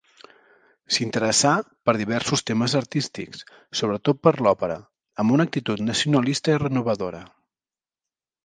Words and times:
S'interessà 0.95 1.49
per 1.89 1.93
diversos 2.01 2.43
temes 2.51 2.75
artístics, 2.79 3.45
sobretot 3.83 4.23
per 4.29 4.35
l'òpera, 4.47 4.79
amb 5.25 5.37
una 5.37 5.49
actitud 5.51 5.85
nacionalista 5.91 6.57
i 6.57 6.61
renovadora. 6.69 7.23